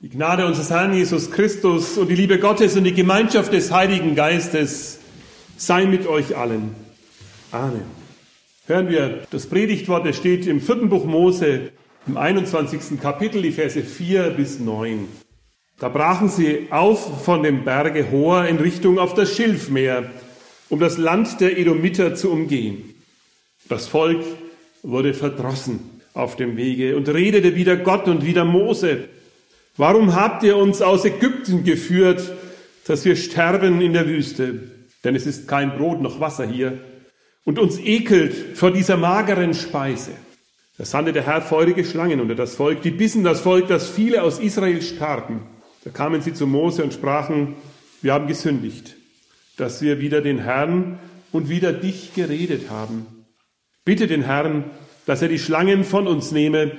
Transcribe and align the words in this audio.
Die 0.00 0.10
Gnade 0.10 0.46
unseres 0.46 0.70
Herrn 0.70 0.94
Jesus 0.94 1.28
Christus 1.32 1.98
und 1.98 2.06
die 2.06 2.14
Liebe 2.14 2.38
Gottes 2.38 2.76
und 2.76 2.84
die 2.84 2.94
Gemeinschaft 2.94 3.52
des 3.52 3.72
Heiligen 3.72 4.14
Geistes 4.14 5.00
sei 5.56 5.86
mit 5.86 6.06
euch 6.06 6.36
allen. 6.36 6.76
Amen. 7.50 7.82
Hören 8.68 8.88
wir 8.90 9.22
das 9.30 9.48
Predigtwort, 9.48 10.06
es 10.06 10.16
steht 10.16 10.46
im 10.46 10.60
vierten 10.60 10.88
Buch 10.88 11.04
Mose, 11.04 11.72
im 12.06 12.16
21. 12.16 13.00
Kapitel, 13.00 13.42
die 13.42 13.50
Verse 13.50 13.82
4 13.82 14.30
bis 14.30 14.60
9. 14.60 15.08
Da 15.80 15.88
brachen 15.88 16.28
sie 16.28 16.68
auf 16.70 17.24
von 17.24 17.42
dem 17.42 17.64
Berge 17.64 18.12
Hor 18.12 18.44
in 18.44 18.58
Richtung 18.58 19.00
auf 19.00 19.14
das 19.14 19.34
Schilfmeer, 19.34 20.12
um 20.68 20.78
das 20.78 20.96
Land 20.96 21.40
der 21.40 21.58
Edomiter 21.58 22.14
zu 22.14 22.30
umgehen. 22.30 22.94
Das 23.68 23.88
Volk 23.88 24.24
wurde 24.84 25.12
verdrossen 25.12 25.80
auf 26.14 26.36
dem 26.36 26.56
Wege 26.56 26.96
und 26.96 27.08
redete 27.08 27.56
wieder 27.56 27.76
Gott 27.76 28.06
und 28.06 28.24
wieder 28.24 28.44
Mose. 28.44 29.08
Warum 29.78 30.16
habt 30.16 30.42
ihr 30.42 30.56
uns 30.56 30.82
aus 30.82 31.04
Ägypten 31.04 31.62
geführt, 31.62 32.32
dass 32.88 33.04
wir 33.04 33.14
sterben 33.14 33.80
in 33.80 33.92
der 33.92 34.08
Wüste? 34.08 34.72
Denn 35.04 35.14
es 35.14 35.24
ist 35.24 35.46
kein 35.46 35.78
Brot 35.78 36.02
noch 36.02 36.18
Wasser 36.18 36.44
hier. 36.44 36.80
Und 37.44 37.60
uns 37.60 37.78
ekelt 37.78 38.58
vor 38.58 38.72
dieser 38.72 38.96
mageren 38.96 39.54
Speise. 39.54 40.10
Da 40.78 40.84
sandte 40.84 41.12
der 41.12 41.24
Herr 41.24 41.42
feurige 41.42 41.84
Schlangen 41.84 42.20
unter 42.20 42.34
das 42.34 42.56
Volk, 42.56 42.82
die 42.82 42.90
bissen 42.90 43.22
das 43.22 43.40
Volk, 43.40 43.68
dass 43.68 43.88
viele 43.88 44.24
aus 44.24 44.40
Israel 44.40 44.82
starben. 44.82 45.46
Da 45.84 45.90
kamen 45.90 46.22
sie 46.22 46.34
zu 46.34 46.48
Mose 46.48 46.82
und 46.82 46.92
sprachen, 46.92 47.54
wir 48.02 48.12
haben 48.14 48.26
gesündigt, 48.26 48.96
dass 49.58 49.80
wir 49.80 50.00
wieder 50.00 50.22
den 50.22 50.40
Herrn 50.40 50.98
und 51.30 51.48
wieder 51.48 51.72
dich 51.72 52.14
geredet 52.14 52.68
haben. 52.68 53.06
Bitte 53.84 54.08
den 54.08 54.22
Herrn, 54.22 54.64
dass 55.06 55.22
er 55.22 55.28
die 55.28 55.38
Schlangen 55.38 55.84
von 55.84 56.08
uns 56.08 56.32
nehme. 56.32 56.72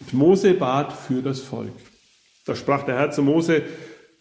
Und 0.00 0.12
Mose 0.14 0.54
bat 0.54 0.92
für 0.92 1.22
das 1.22 1.38
Volk. 1.38 1.70
Da 2.44 2.54
sprach 2.54 2.84
der 2.84 2.98
Herr 2.98 3.10
zu 3.10 3.22
Mose, 3.22 3.62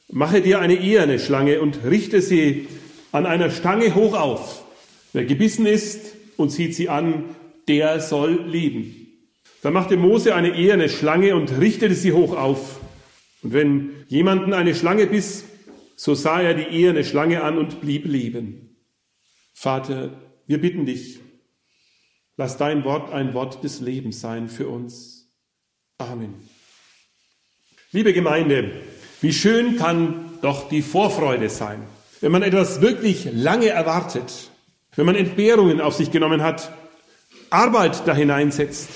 mache 0.09 0.41
dir 0.41 0.59
eine 0.59 0.75
eherne 0.75 1.19
Schlange 1.19 1.61
und 1.61 1.83
richte 1.83 2.21
sie 2.21 2.67
an 3.11 3.25
einer 3.25 3.49
Stange 3.49 3.95
hoch 3.95 4.13
auf. 4.13 4.63
Wer 5.11 5.25
gebissen 5.25 5.65
ist 5.65 6.15
und 6.37 6.51
sieht 6.51 6.75
sie 6.75 6.89
an, 6.89 7.35
der 7.67 7.99
soll 7.99 8.43
leben. 8.45 9.07
Da 9.61 9.71
machte 9.71 9.95
Mose 9.95 10.35
eine 10.35 10.55
eherne 10.55 10.89
Schlange 10.89 11.35
und 11.35 11.59
richtete 11.59 11.95
sie 11.95 12.11
hoch 12.11 12.35
auf. 12.35 12.79
Und 13.43 13.53
wenn 13.53 13.91
jemanden 14.07 14.53
eine 14.53 14.75
Schlange 14.75 15.07
biss, 15.07 15.45
so 15.95 16.15
sah 16.15 16.41
er 16.41 16.53
die 16.53 16.63
eherne 16.63 17.03
Schlange 17.03 17.43
an 17.43 17.57
und 17.57 17.81
blieb 17.81 18.05
leben. 18.05 18.75
Vater, 19.53 20.19
wir 20.47 20.59
bitten 20.59 20.85
dich, 20.85 21.19
lass 22.35 22.57
dein 22.57 22.83
Wort 22.83 23.13
ein 23.13 23.33
Wort 23.33 23.63
des 23.63 23.79
Lebens 23.79 24.19
sein 24.19 24.49
für 24.49 24.67
uns. 24.67 25.29
Amen. 25.97 26.52
Liebe 27.95 28.11
Gemeinde, 28.11 28.71
wie 29.21 29.31
schön 29.31 29.77
kann 29.77 30.39
doch 30.41 30.67
die 30.67 30.81
Vorfreude 30.81 31.47
sein, 31.47 31.83
wenn 32.21 32.31
man 32.31 32.41
etwas 32.41 32.81
wirklich 32.81 33.27
lange 33.31 33.67
erwartet, 33.67 34.49
wenn 34.95 35.05
man 35.05 35.13
Entbehrungen 35.13 35.79
auf 35.79 35.93
sich 35.93 36.09
genommen 36.09 36.41
hat, 36.41 36.73
Arbeit 37.51 38.07
da 38.07 38.15
hineinsetzt, 38.15 38.89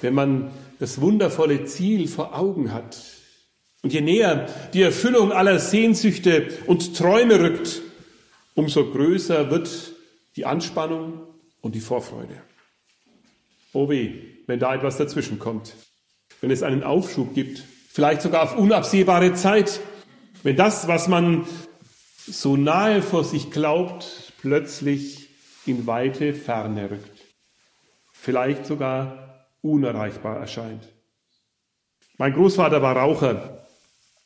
wenn 0.00 0.14
man 0.14 0.52
das 0.78 1.00
wundervolle 1.00 1.64
Ziel 1.64 2.06
vor 2.06 2.38
Augen 2.38 2.72
hat. 2.72 3.02
Und 3.82 3.92
je 3.92 4.00
näher 4.00 4.46
die 4.74 4.82
Erfüllung 4.82 5.32
aller 5.32 5.58
Sehnsüchte 5.58 6.46
und 6.66 6.96
Träume 6.96 7.40
rückt, 7.40 7.82
umso 8.54 8.92
größer 8.92 9.50
wird 9.50 9.92
die 10.36 10.46
Anspannung 10.46 11.20
und 11.62 11.74
die 11.74 11.80
Vorfreude. 11.80 12.40
Oh 13.72 13.88
weh, 13.88 14.12
wenn 14.46 14.60
da 14.60 14.72
etwas 14.72 14.98
dazwischen 14.98 15.40
kommt, 15.40 15.74
wenn 16.40 16.52
es 16.52 16.62
einen 16.62 16.84
Aufschub 16.84 17.34
gibt, 17.34 17.64
vielleicht 17.94 18.22
sogar 18.22 18.42
auf 18.42 18.56
unabsehbare 18.56 19.34
Zeit, 19.34 19.80
wenn 20.42 20.56
das, 20.56 20.88
was 20.88 21.06
man 21.06 21.46
so 22.26 22.56
nahe 22.56 23.02
vor 23.02 23.22
sich 23.22 23.52
glaubt, 23.52 24.32
plötzlich 24.42 25.28
in 25.64 25.86
weite 25.86 26.34
Ferne 26.34 26.90
rückt, 26.90 27.20
vielleicht 28.12 28.66
sogar 28.66 29.46
unerreichbar 29.62 30.38
erscheint. 30.38 30.82
Mein 32.18 32.34
Großvater 32.34 32.82
war 32.82 32.96
Raucher. 32.96 33.64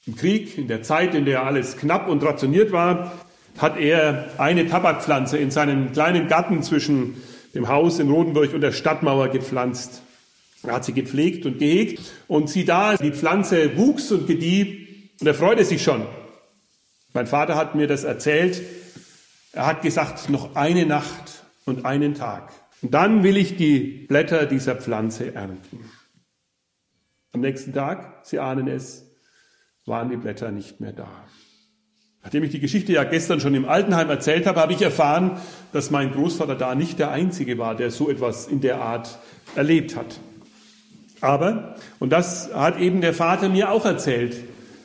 Im 0.06 0.17
Krieg, 0.17 0.56
in 0.56 0.69
der 0.69 0.83
Zeit, 0.83 1.15
in 1.15 1.27
der 1.27 1.43
alles 1.43 1.77
knapp 1.77 2.09
und 2.09 2.25
rationiert 2.25 2.73
war, 2.73 3.12
hat 3.59 3.77
er 3.77 4.31
eine 4.39 4.67
Tabakpflanze 4.67 5.37
in 5.37 5.50
seinen 5.50 5.93
kleinen 5.93 6.27
Garten 6.27 6.62
zwischen 6.62 7.23
dem 7.55 7.69
Haus 7.69 7.99
in 7.99 8.11
Rodenburg 8.11 8.55
und 8.55 8.62
der 8.62 8.73
Stadtmauer 8.73 9.29
gepflanzt. 9.29 10.03
Er 10.63 10.75
hat 10.75 10.85
sie 10.85 10.93
gepflegt 10.93 11.47
und 11.47 11.59
gehegt 11.59 12.01
und 12.27 12.51
sieh 12.51 12.65
da, 12.65 12.97
die 12.97 13.13
Pflanze 13.13 13.77
wuchs 13.77 14.11
und 14.11 14.27
gedieh 14.27 15.11
und 15.21 15.27
er 15.27 15.35
freute 15.35 15.65
sich 15.65 15.83
schon. 15.83 16.07
Mein 17.13 17.27
Vater 17.27 17.57
hat 17.57 17.75
mir 17.75 17.87
das 17.87 18.05
erzählt. 18.05 18.63
Er 19.53 19.67
hat 19.67 19.83
gesagt, 19.83 20.29
noch 20.29 20.57
eine 20.57 20.87
Nacht 20.87 21.45
und 21.65 21.85
einen 21.85 22.15
Tag. 22.15 22.53
Und 22.83 22.95
dann 22.95 23.23
will 23.23 23.37
ich 23.37 23.57
die 23.57 24.07
Blätter 24.09 24.47
dieser 24.47 24.77
Pflanze 24.77 25.35
ernten. 25.35 25.91
Am 27.33 27.41
nächsten 27.41 27.73
Tag, 27.73 28.21
Sie 28.25 28.39
ahnen 28.39 28.69
es, 28.69 29.11
waren 29.87 30.11
die 30.11 30.17
Blätter 30.17 30.51
nicht 30.51 30.81
mehr 30.81 30.93
da. 30.93 31.09
Nachdem 32.23 32.43
ich 32.43 32.51
die 32.51 32.61
Geschichte 32.61 32.93
ja 32.93 33.05
gestern 33.05 33.41
schon 33.41 33.55
im 33.55 33.69
Altenheim 33.69 34.11
erzählt 34.11 34.47
habe, 34.47 34.61
habe 34.61 34.73
ich 34.73 34.83
erfahren, 34.83 35.41
dass 35.73 35.91
mein 35.91 36.13
Großvater 36.13 36.57
da 36.57 36.75
nicht 36.75 36.99
der 36.99 37.11
Einzige 37.11 37.59
war, 37.59 37.75
der 37.75 37.91
so 37.91 38.11
etwas 38.11 38.49
in 38.49 38.61
der 38.61 38.81
Art 38.83 39.19
erlebt 39.57 39.97
hat. 39.97 40.21
Aber, 41.21 41.77
und 41.99 42.11
das 42.11 42.53
hat 42.55 42.79
eben 42.79 43.01
der 43.01 43.15
Vater 43.15 43.49
mir 43.49 43.71
auch 43.73 43.84
erzählt, 43.84 44.37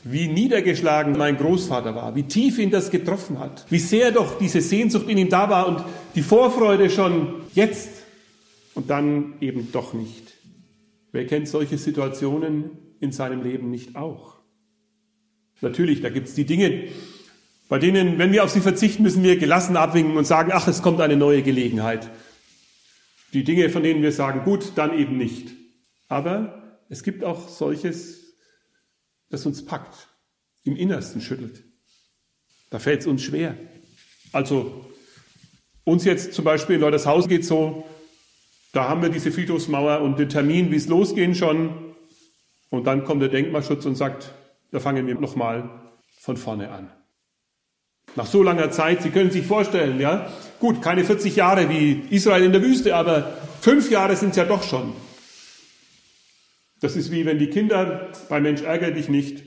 wie 0.04 0.28
niedergeschlagen 0.28 1.18
mein 1.18 1.38
Großvater 1.38 1.96
war, 1.96 2.16
wie 2.16 2.24
tief 2.24 2.60
ihn 2.60 2.72
das 2.72 2.92
getroffen 2.92 3.40
hat, 3.40 3.66
wie 3.70 3.80
sehr 3.80 4.12
doch 4.12 4.38
diese 4.38 4.62
Sehnsucht 4.62 5.08
in 5.08 5.18
ihm 5.18 5.30
da 5.30 5.50
war 5.50 5.68
und 5.68 5.84
die 6.16 6.24
Vorfreude 6.24 6.90
schon 6.90 7.36
jetzt 7.54 7.90
und 8.74 8.90
dann 8.90 9.36
eben 9.40 9.72
doch 9.72 9.94
nicht. 9.94 10.34
Wer 11.12 11.26
kennt 11.28 11.48
solche 11.48 11.78
Situationen 11.78 12.72
in 13.00 13.12
seinem 13.12 13.44
Leben 13.44 13.70
nicht 13.70 13.96
auch? 13.96 14.34
Natürlich, 15.62 16.02
da 16.02 16.10
gibt 16.10 16.28
es 16.28 16.34
die 16.34 16.46
Dinge, 16.46 16.90
bei 17.70 17.80
denen, 17.80 18.18
wenn 18.20 18.32
wir 18.34 18.44
auf 18.44 18.50
sie 18.50 18.60
verzichten, 18.60 19.04
müssen 19.04 19.24
wir 19.24 19.38
gelassen 19.38 19.78
abwinken 19.78 20.18
und 20.18 20.26
sagen, 20.26 20.52
ach, 20.54 20.68
es 20.68 20.82
kommt 20.82 21.00
eine 21.00 21.16
neue 21.16 21.44
Gelegenheit. 21.44 22.10
Die 23.32 23.44
Dinge, 23.44 23.70
von 23.70 23.84
denen 23.84 24.02
wir 24.02 24.12
sagen, 24.12 24.44
gut, 24.44 24.74
dann 24.76 24.98
eben 24.98 25.18
nicht. 25.18 25.63
Aber 26.14 26.78
es 26.90 27.02
gibt 27.02 27.24
auch 27.24 27.48
solches, 27.50 28.36
das 29.32 29.48
uns 29.48 29.66
packt, 29.66 30.10
im 30.64 30.76
Innersten 30.76 31.22
schüttelt. 31.22 31.64
Da 32.70 32.78
fällt 32.78 33.02
es 33.02 33.08
uns 33.08 33.24
schwer. 33.24 33.58
Also 34.32 34.86
uns 35.84 36.06
jetzt 36.06 36.36
zum 36.36 36.46
Beispiel 36.46 36.76
in 36.76 36.82
Leutershaus 36.82 37.28
geht 37.28 37.46
so, 37.46 37.84
da 38.74 38.88
haben 38.88 39.02
wir 39.02 39.10
diese 39.10 39.32
Friedhofsmauer 39.32 40.02
und 40.02 40.20
den 40.20 40.30
Termin, 40.30 40.70
wie 40.70 40.76
es 40.76 40.88
losgehen 40.88 41.34
schon. 41.34 41.96
Und 42.70 42.86
dann 42.86 43.06
kommt 43.06 43.24
der 43.24 43.30
Denkmalschutz 43.30 43.84
und 43.88 43.96
sagt, 43.96 44.36
da 44.70 44.80
fangen 44.80 45.08
wir 45.08 45.16
nochmal 45.16 45.68
von 46.20 46.38
vorne 46.38 46.70
an. 46.70 46.92
Nach 48.16 48.28
so 48.28 48.44
langer 48.44 48.70
Zeit, 48.70 49.02
Sie 49.02 49.10
können 49.10 49.32
sich 49.32 49.48
vorstellen, 49.48 50.00
ja, 50.00 50.32
gut, 50.60 50.80
keine 50.84 51.06
40 51.06 51.36
Jahre 51.36 51.70
wie 51.70 52.04
Israel 52.12 52.44
in 52.44 52.52
der 52.52 52.62
Wüste, 52.62 52.96
aber 52.96 53.36
fünf 53.62 53.90
Jahre 53.90 54.16
sind 54.16 54.30
es 54.30 54.36
ja 54.36 54.46
doch 54.46 54.62
schon. 54.62 54.94
Das 56.84 56.98
ist 56.98 57.12
wie 57.12 57.26
wenn 57.26 57.40
die 57.40 57.48
Kinder 57.48 58.10
bei 58.28 58.42
Mensch 58.42 58.62
ärgere 58.62 58.92
dich 58.92 59.08
nicht 59.08 59.42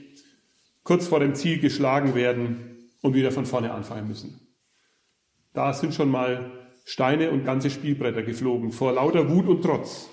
kurz 0.83 1.05
vor 1.05 1.19
dem 1.19 1.35
Ziel 1.35 1.59
geschlagen 1.59 2.15
werden 2.15 2.89
und 3.03 3.13
wieder 3.13 3.31
von 3.31 3.45
vorne 3.45 3.71
anfangen 3.71 4.07
müssen. 4.07 4.39
Da 5.53 5.71
sind 5.71 5.93
schon 5.93 6.09
mal 6.09 6.49
Steine 6.83 7.29
und 7.29 7.45
ganze 7.45 7.69
Spielbretter 7.69 8.23
geflogen 8.23 8.71
vor 8.71 8.93
lauter 8.93 9.29
Wut 9.29 9.47
und 9.47 9.61
Trotz. 9.61 10.09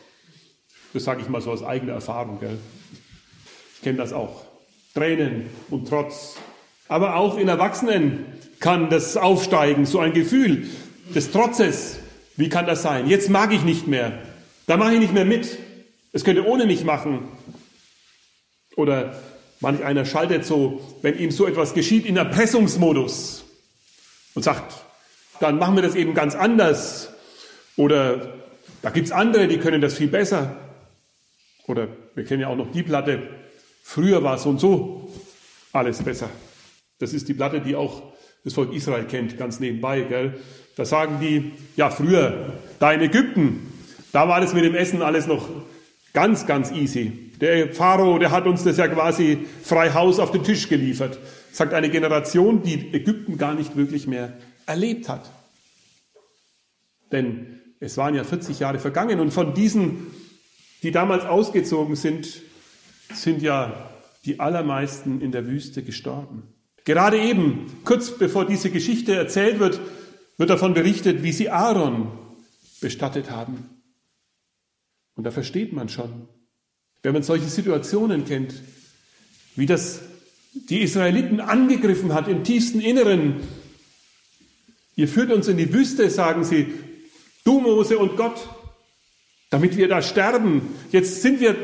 Das 0.93 1.05
sage 1.05 1.23
ich 1.23 1.31
mal 1.31 1.41
so 1.41 1.51
aus 1.51 1.63
eigener 1.63 1.95
Erfahrung. 1.95 2.41
Gell? 2.41 2.59
Ich 3.77 3.81
kenne 3.81 3.97
das 3.97 4.13
auch. 4.13 4.45
Tränen 4.93 5.47
und 5.71 5.89
Trotz. 5.89 6.37
Aber 6.89 7.17
auch 7.17 7.39
in 7.39 7.49
Erwachsenen 7.49 8.27
kann 8.61 8.91
das 8.91 9.17
aufsteigen, 9.17 9.87
so 9.87 9.99
ein 9.99 10.13
Gefühl 10.13 10.67
des 11.15 11.33
Trotzes. 11.33 12.01
Wie 12.37 12.51
kann 12.51 12.67
das 12.67 12.83
sein? 12.83 13.09
Jetzt 13.09 13.31
mag 13.31 13.51
ich 13.51 13.65
nicht 13.65 13.87
mehr. 13.87 14.19
Da 14.67 14.77
mache 14.77 14.93
ich 14.93 15.01
nicht 15.01 15.15
mehr 15.15 15.25
mit. 15.25 15.64
Es 16.15 16.23
könnte 16.23 16.47
ohne 16.47 16.65
mich 16.65 16.85
machen. 16.85 17.29
Oder 18.77 19.21
manch 19.61 19.85
einer 19.85 20.05
schaltet 20.05 20.45
so, 20.45 20.81
wenn 21.03 21.19
ihm 21.19 21.33
so 21.33 21.47
etwas 21.47 21.75
geschieht, 21.75 22.07
in 22.07 22.17
Erpressungsmodus 22.17 23.45
und 24.35 24.43
sagt, 24.45 24.73
dann 25.41 25.59
machen 25.59 25.75
wir 25.75 25.83
das 25.83 25.97
eben 25.97 26.15
ganz 26.15 26.37
anders. 26.37 27.13
Oder 27.77 28.33
da 28.81 28.91
gibt 28.91 29.07
es 29.07 29.13
andere, 29.13 29.49
die 29.49 29.59
können 29.59 29.81
das 29.81 29.95
viel 29.95 30.07
besser. 30.07 30.57
Oder 31.67 31.89
wir 32.15 32.25
kennen 32.25 32.43
ja 32.43 32.49
auch 32.49 32.57
noch 32.57 32.71
die 32.71 32.85
Platte, 32.85 33.23
früher 33.83 34.23
war 34.23 34.39
so 34.39 34.51
und 34.51 34.61
so 34.61 35.13
alles 35.73 36.01
besser. 36.01 36.31
Das 37.01 37.13
ist 37.13 37.29
die 37.29 37.35
Platte, 37.35 37.61
die 37.61 37.75
auch 37.75 38.15
das 38.45 38.55
Volk 38.55 38.73
Israel 38.73 39.05
kennt, 39.07 39.37
ganz 39.37 39.59
nebenbei. 39.59 40.03
Gell? 40.03 40.39
Da 40.77 40.85
sagen 40.85 41.19
die, 41.21 41.53
ja 41.75 41.91
früher, 41.91 42.53
da 42.79 42.93
in 42.93 43.01
Ägypten, 43.01 43.73
da 44.13 44.29
war 44.29 44.41
das 44.41 44.55
mit 44.55 44.63
dem 44.63 44.77
Essen 44.77 45.03
alles 45.03 45.27
noch 45.27 45.49
Ganz, 46.15 46.47
ganz 46.47 46.71
easy. 46.71 47.33
Der 47.41 47.75
Pharao, 47.75 48.19
der 48.19 48.31
hat 48.31 48.47
uns 48.47 48.63
das 48.63 48.77
ja 48.77 48.87
quasi 48.87 49.47
frei 49.63 49.93
Haus 49.93 50.21
auf 50.21 50.31
den 50.31 50.45
Tisch 50.45 50.69
geliefert. 50.69 51.19
Sagt 51.53 51.75
eine 51.75 51.91
Generation, 51.91 52.63
die 52.63 52.95
Ägypten 52.95 53.37
gar 53.37 53.55
nicht 53.55 53.77
wirklich 53.77 54.07
mehr 54.07 54.33
erlebt 54.65 55.09
hat. 55.09 55.29
Denn 57.11 57.61
es 57.81 57.97
waren 57.97 58.15
ja 58.15 58.23
40 58.23 58.61
Jahre 58.61 58.79
vergangen 58.79 59.19
und 59.19 59.33
von 59.33 59.55
diesen, 59.55 60.07
die 60.85 60.93
damals 60.93 61.25
ausgezogen 61.25 61.97
sind, 61.97 62.43
sind 63.13 63.43
ja 63.43 63.91
die 64.25 64.39
allermeisten 64.39 65.21
in 65.21 65.33
der 65.33 65.47
Wüste 65.49 65.83
gestorben. 65.83 66.45
Gerade 66.85 67.19
eben, 67.19 67.81
kurz 67.85 68.17
bevor 68.17 68.47
diese 68.47 68.71
Geschichte 68.71 69.15
erzählt 69.15 69.59
wird, 69.59 69.81
wird 70.37 70.51
davon 70.51 70.75
berichtet, 70.75 71.25
wie 71.25 71.33
sie 71.33 71.51
Aaron 71.51 72.09
bestattet 72.81 73.31
haben. 73.31 73.74
Und 75.17 75.25
da 75.25 75.31
versteht 75.31 75.73
man 75.73 75.89
schon, 75.89 76.29
wenn 77.03 77.13
man 77.13 77.23
solche 77.23 77.49
Situationen 77.49 78.25
kennt, 78.25 78.55
wie 79.57 79.67
das 79.67 80.01
die 80.55 80.83
Israeliten 80.83 81.41
angegriffen 81.41 82.15
hat 82.15 82.29
im 82.29 82.45
tiefsten 82.45 82.81
Inneren. 82.81 83.41
Ihr 84.97 85.09
führt 85.09 85.33
uns 85.33 85.49
in 85.49 85.57
die 85.57 85.73
Wüste, 85.73 86.09
sagen 86.11 86.45
sie, 86.45 86.73
du 87.45 87.61
Mose 87.61 87.99
und 87.99 88.17
Gott, 88.17 88.49
damit 89.51 89.77
wir 89.77 89.89
da 89.89 90.03
sterben. 90.03 90.63
Jetzt 90.91 91.23
sind 91.23 91.41
wir 91.41 91.57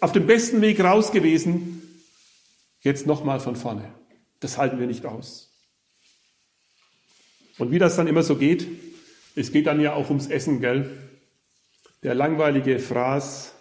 auf 0.00 0.12
dem 0.12 0.26
besten 0.26 0.60
Weg 0.60 0.80
raus 0.80 1.12
gewesen. 1.12 1.82
Jetzt 2.82 3.06
nochmal 3.06 3.40
von 3.40 3.56
vorne. 3.56 3.92
Das 4.40 4.58
halten 4.58 4.78
wir 4.78 4.86
nicht 4.86 5.06
aus. 5.06 5.50
Und 7.56 7.70
wie 7.70 7.78
das 7.78 7.96
dann 7.96 8.06
immer 8.06 8.22
so 8.22 8.36
geht, 8.36 8.66
es 9.36 9.52
geht 9.52 9.66
dann 9.66 9.80
ja 9.80 9.94
auch 9.94 10.10
ums 10.10 10.26
Essen, 10.26 10.60
gell? 10.60 10.90
Der 12.04 12.14
langweilige 12.14 12.78
Fraß, 12.80 13.54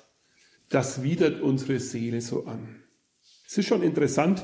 das 0.67 1.01
widert 1.01 1.39
unsere 1.39 1.79
Seele 1.79 2.19
so 2.19 2.45
an. 2.45 2.83
Es 3.47 3.57
ist 3.57 3.67
schon 3.67 3.81
interessant, 3.81 4.43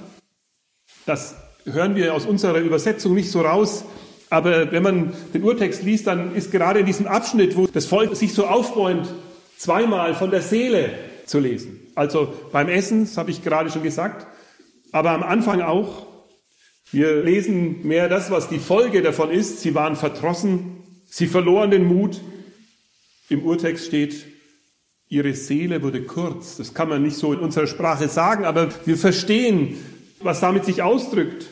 das 1.05 1.35
hören 1.65 1.97
wir 1.97 2.13
aus 2.13 2.25
unserer 2.25 2.59
Übersetzung 2.59 3.13
nicht 3.13 3.29
so 3.29 3.41
raus, 3.41 3.83
aber 4.29 4.71
wenn 4.71 4.83
man 4.83 5.13
den 5.33 5.43
Urtext 5.43 5.83
liest, 5.83 6.07
dann 6.07 6.33
ist 6.33 6.49
gerade 6.49 6.79
in 6.79 6.85
diesem 6.85 7.07
Abschnitt, 7.07 7.57
wo 7.57 7.67
das 7.67 7.87
Volk 7.87 8.15
sich 8.15 8.33
so 8.33 8.47
aufbäumt, 8.47 9.13
zweimal 9.57 10.15
von 10.15 10.31
der 10.31 10.43
Seele 10.43 10.91
zu 11.25 11.39
lesen. 11.39 11.81
Also 11.93 12.33
beim 12.53 12.69
Essen, 12.69 13.01
das 13.01 13.17
habe 13.17 13.31
ich 13.31 13.43
gerade 13.43 13.69
schon 13.69 13.83
gesagt, 13.83 14.27
aber 14.93 15.11
am 15.11 15.23
Anfang 15.23 15.61
auch. 15.61 16.07
Wir 16.89 17.21
lesen 17.21 17.85
mehr 17.85 18.07
das, 18.07 18.31
was 18.31 18.47
die 18.47 18.59
Folge 18.59 19.01
davon 19.01 19.29
ist. 19.29 19.59
Sie 19.59 19.75
waren 19.75 19.97
verdrossen, 19.97 20.83
sie 21.05 21.27
verloren 21.27 21.69
den 21.69 21.83
Mut. 21.83 22.21
Im 23.29 23.43
Urtext 23.43 23.85
steht, 23.85 24.25
ihre 25.07 25.33
Seele 25.33 25.81
wurde 25.83 26.03
kurz. 26.03 26.57
Das 26.57 26.73
kann 26.73 26.89
man 26.89 27.03
nicht 27.03 27.15
so 27.15 27.31
in 27.31 27.39
unserer 27.39 27.67
Sprache 27.67 28.07
sagen, 28.07 28.43
aber 28.43 28.69
wir 28.85 28.97
verstehen, 28.97 29.77
was 30.21 30.39
damit 30.39 30.65
sich 30.65 30.81
ausdrückt. 30.81 31.45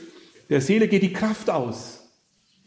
Der 0.50 0.62
Seele 0.62 0.88
geht 0.88 1.04
die 1.04 1.14
Kraft 1.14 1.50
aus. 1.50 2.04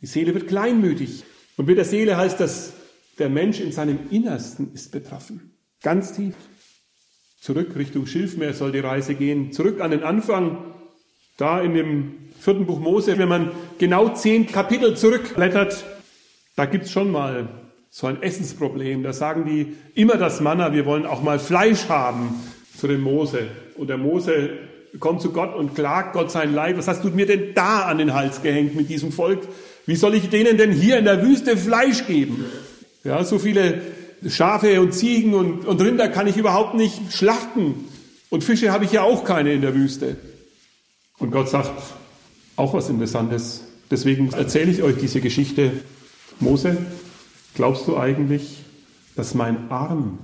Die 0.01 0.07
Seele 0.07 0.33
wird 0.35 0.49
kleinmütig. 0.49 1.25
Und 1.57 1.67
mit 1.67 1.77
der 1.77 1.85
Seele 1.85 2.17
heißt 2.17 2.39
das, 2.41 2.73
der 3.19 3.29
Mensch 3.29 3.61
in 3.61 3.73
seinem 3.73 3.99
Innersten 4.11 4.73
ist 4.73 4.93
betroffen. 4.93 5.55
Ganz 5.83 6.13
tief. 6.13 6.35
Zurück 7.41 7.75
Richtung 7.77 8.07
Schilfmeer 8.07 8.55
soll 8.55 8.73
die 8.73 8.79
Reise 8.79 9.15
gehen. 9.15 9.53
Zurück 9.53 9.81
an 9.81 9.91
den 9.91 10.03
Anfang. 10.03 10.75
Da 11.37 11.61
in 11.61 11.75
dem 11.75 12.15
vierten 12.39 12.67
Buch 12.67 12.79
Mose, 12.79 13.19
wenn 13.19 13.29
man 13.29 13.51
genau 13.79 14.15
zehn 14.15 14.47
Kapitel 14.47 14.97
zurückblättert, 14.97 15.85
da 16.55 16.67
gibt's 16.67 16.91
schon 16.91 17.11
mal 17.11 17.49
so 17.91 18.07
ein 18.07 18.23
Essensproblem. 18.23 19.03
Da 19.03 19.13
sagen 19.13 19.45
die 19.45 19.77
immer 19.95 20.17
das 20.17 20.41
Manna, 20.41 20.73
wir 20.73 20.87
wollen 20.87 21.07
auch 21.07 21.23
mal 21.23 21.39
Fleisch 21.39 21.89
haben 21.89 22.35
zu 22.77 22.87
dem 22.87 23.03
Mose. 23.03 23.49
Und 23.77 23.89
der 23.89 23.99
Mose 23.99 24.51
kommt 24.99 25.21
zu 25.21 25.33
Gott 25.33 25.55
und 25.55 25.75
klagt 25.75 26.15
Gott 26.15 26.31
sein 26.31 26.55
Leid. 26.55 26.79
Was 26.79 26.89
hast 26.89 27.05
du 27.05 27.09
mir 27.11 27.27
denn 27.27 27.55
da 27.55 27.83
an 27.83 27.99
den 27.99 28.15
Hals 28.15 28.43
gehängt 28.43 28.75
mit 28.75 28.89
diesem 28.89 29.13
Volk? 29.13 29.41
Wie 29.87 29.97
soll 29.97 30.15
ich 30.15 30.29
denen 30.31 30.57
denn 30.57 30.73
hier 30.73 30.99
in 30.99 31.05
der 31.05 31.23
Wüste 31.23 31.57
Fleisch 31.57 32.07
geben? 32.07 32.45
Ja, 33.05 33.25
so 33.25 33.39
viele 33.39 33.81
Schafe 34.29 34.81
und 34.81 34.93
Ziegen 34.93 35.35
und, 35.35 35.65
und 35.67 35.81
Rinder 35.81 36.09
kann 36.09 36.27
ich 36.27 36.37
überhaupt 36.37 36.75
nicht 36.75 37.13
schlachten. 37.13 37.87
Und 38.29 38.45
Fische 38.45 38.71
habe 38.71 38.85
ich 38.85 38.93
ja 38.93 39.03
auch 39.03 39.25
keine 39.25 39.53
in 39.53 39.63
der 39.63 39.75
Wüste. 39.75 40.17
Und 41.19 41.31
Gott 41.31 41.49
sagt 41.49 41.71
auch 42.57 42.75
was 42.75 42.89
Interessantes. 42.89 43.65
Deswegen 43.91 44.33
erzähle 44.33 44.71
ich 44.71 44.83
euch 44.83 44.97
diese 45.01 45.21
Geschichte. 45.21 45.73
Mose, 46.39 46.77
glaubst 47.55 47.87
du 47.87 47.97
eigentlich, 47.97 48.65
dass 49.17 49.35
mein 49.35 49.71
Arm 49.71 50.19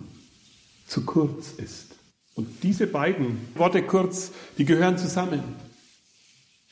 zu 0.87 1.05
kurz 1.05 1.53
ist? 1.53 1.95
Und 2.35 2.63
diese 2.63 2.87
beiden 2.87 3.39
Worte 3.55 3.83
kurz, 3.83 4.33
die 4.59 4.65
gehören 4.65 4.99
zusammen. 4.99 5.43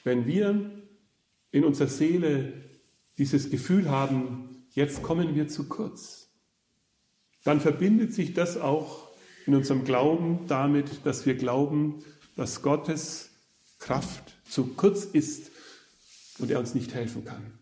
Wenn 0.04 0.26
wir 0.26 0.70
in 1.50 1.64
unserer 1.64 1.88
Seele 1.88 2.52
dieses 3.16 3.50
Gefühl 3.50 3.88
haben, 3.88 4.66
jetzt 4.74 5.02
kommen 5.02 5.34
wir 5.34 5.48
zu 5.48 5.64
kurz, 5.68 6.28
dann 7.44 7.60
verbindet 7.60 8.12
sich 8.12 8.34
das 8.34 8.58
auch 8.58 9.08
in 9.46 9.54
unserem 9.54 9.84
Glauben 9.84 10.40
damit, 10.48 11.04
dass 11.04 11.26
wir 11.26 11.34
glauben, 11.34 12.04
dass 12.36 12.62
Gottes 12.62 13.30
Kraft 13.78 14.36
zu 14.48 14.66
kurz 14.74 15.04
ist 15.04 15.50
und 16.38 16.50
er 16.50 16.58
uns 16.58 16.74
nicht 16.74 16.94
helfen 16.94 17.24
kann. 17.24 17.58